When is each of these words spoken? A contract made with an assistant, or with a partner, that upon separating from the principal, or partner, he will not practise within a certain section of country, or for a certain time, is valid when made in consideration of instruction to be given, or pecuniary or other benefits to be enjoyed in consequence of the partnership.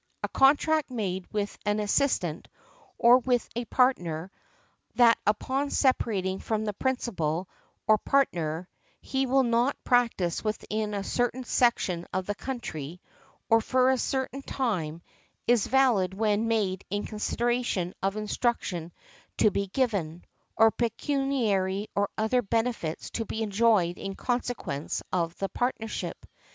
A 0.23 0.27
contract 0.29 0.89
made 0.89 1.31
with 1.31 1.55
an 1.63 1.79
assistant, 1.79 2.47
or 2.97 3.19
with 3.19 3.47
a 3.55 3.65
partner, 3.65 4.31
that 4.95 5.19
upon 5.27 5.69
separating 5.69 6.39
from 6.39 6.65
the 6.65 6.73
principal, 6.73 7.47
or 7.85 7.99
partner, 7.99 8.67
he 8.99 9.27
will 9.27 9.43
not 9.43 9.77
practise 9.83 10.43
within 10.43 10.95
a 10.95 11.03
certain 11.03 11.43
section 11.43 12.07
of 12.11 12.35
country, 12.35 12.99
or 13.47 13.61
for 13.61 13.91
a 13.91 13.97
certain 13.99 14.41
time, 14.41 15.03
is 15.45 15.67
valid 15.67 16.15
when 16.15 16.47
made 16.47 16.83
in 16.89 17.05
consideration 17.05 17.93
of 18.01 18.17
instruction 18.17 18.91
to 19.37 19.51
be 19.51 19.67
given, 19.67 20.25
or 20.57 20.71
pecuniary 20.71 21.87
or 21.95 22.09
other 22.17 22.41
benefits 22.41 23.11
to 23.11 23.23
be 23.23 23.43
enjoyed 23.43 23.99
in 23.99 24.15
consequence 24.15 25.03
of 25.13 25.37
the 25.37 25.49
partnership. 25.49 26.25